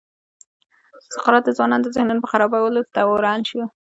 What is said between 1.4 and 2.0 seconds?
د ځوانانو د